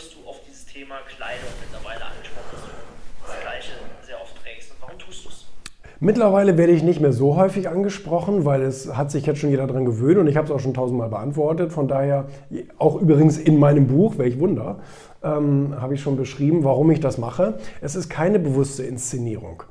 [0.00, 2.68] wirst du auf dieses Thema Kleidung mittlerweile angesprochen, dass du
[3.26, 3.72] das Gleiche
[4.06, 4.70] sehr oft trägst?
[4.70, 5.46] Und warum tust du es?
[6.02, 9.66] Mittlerweile werde ich nicht mehr so häufig angesprochen, weil es hat sich jetzt schon jeder
[9.66, 11.70] daran gewöhnt und ich habe es auch schon tausendmal beantwortet.
[11.70, 12.28] Von daher,
[12.78, 14.78] auch übrigens in meinem Buch, welch Wunder,
[15.22, 17.58] ähm, habe ich schon beschrieben, warum ich das mache.
[17.82, 19.64] Es ist keine bewusste Inszenierung.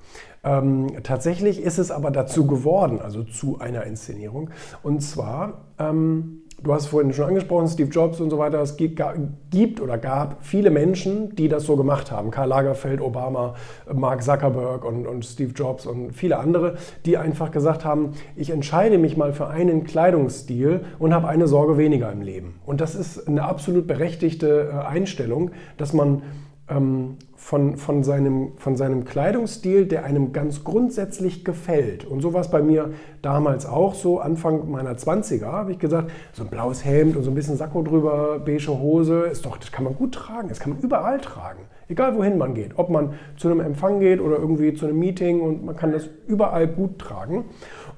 [0.43, 4.51] Ähm, tatsächlich ist es aber dazu geworden, also zu einer Inszenierung.
[4.83, 8.61] Und zwar ähm, du hast vorhin schon angesprochen, Steve Jobs und so weiter.
[8.61, 12.31] Es gibt oder gab viele Menschen, die das so gemacht haben.
[12.31, 13.55] Karl Lagerfeld, Obama,
[13.91, 16.75] Mark Zuckerberg und, und Steve Jobs und viele andere,
[17.05, 21.77] die einfach gesagt haben, ich entscheide mich mal für einen Kleidungsstil und habe eine Sorge
[21.77, 22.59] weniger im Leben.
[22.65, 26.21] Und das ist eine absolut berechtigte äh, Einstellung, dass man
[26.69, 32.05] von, von, seinem, von seinem Kleidungsstil, der einem ganz grundsätzlich gefällt.
[32.05, 34.19] Und so war es bei mir damals auch so.
[34.19, 37.81] Anfang meiner 20er habe ich gesagt, so ein blaues Hemd und so ein bisschen Sakko
[37.81, 41.63] drüber, beige Hose, ist doch, das kann man gut tragen, das kann man überall tragen.
[41.87, 42.77] Egal wohin man geht.
[42.77, 46.07] Ob man zu einem Empfang geht oder irgendwie zu einem Meeting und man kann das
[46.27, 47.45] überall gut tragen.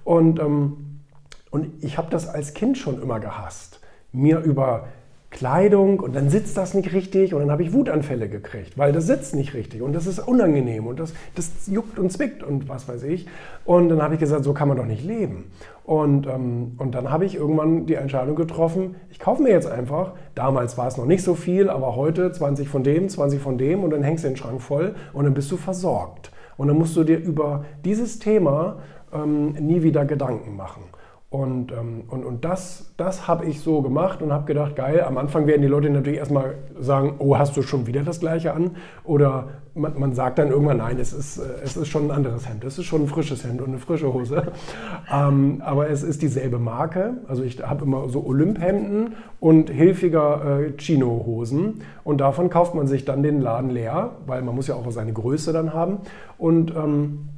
[0.05, 1.01] Und, ähm,
[1.49, 3.81] und ich habe das als Kind schon immer gehasst.
[4.13, 4.87] Mir über
[5.31, 9.07] Kleidung und dann sitzt das nicht richtig und dann habe ich Wutanfälle gekriegt, weil das
[9.07, 12.87] sitzt nicht richtig und das ist unangenehm und das, das juckt und zwickt und was
[12.87, 13.27] weiß ich.
[13.63, 15.45] Und dann habe ich gesagt, so kann man doch nicht leben.
[15.85, 20.11] Und, ähm, und dann habe ich irgendwann die Entscheidung getroffen, ich kaufe mir jetzt einfach,
[20.35, 23.83] damals war es noch nicht so viel, aber heute 20 von dem, 20 von dem
[23.83, 26.31] und dann hängst du den Schrank voll und dann bist du versorgt.
[26.57, 28.79] Und dann musst du dir über dieses Thema
[29.13, 30.83] ähm, nie wieder Gedanken machen.
[31.31, 35.17] Und, ähm, und, und das, das habe ich so gemacht und habe gedacht, geil, am
[35.17, 38.71] Anfang werden die Leute natürlich erstmal sagen, oh, hast du schon wieder das gleiche an?
[39.05, 42.49] Oder man, man sagt dann irgendwann, nein, es ist, äh, es ist schon ein anderes
[42.49, 44.51] Hemd, es ist schon ein frisches Hemd und eine frische Hose.
[45.09, 47.13] ähm, aber es ist dieselbe Marke.
[47.29, 51.81] Also ich habe immer so Olymphemden und hilfiger äh, Chino-Hosen.
[52.03, 55.13] Und davon kauft man sich dann den Laden leer, weil man muss ja auch seine
[55.13, 55.99] Größe dann haben.
[56.37, 57.29] Und, ähm,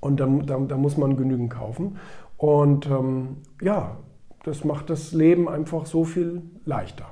[0.00, 1.96] und da, da, da muss man genügend kaufen.
[2.40, 3.98] Und ähm, ja,
[4.44, 7.04] das macht das Leben einfach so viel leichter.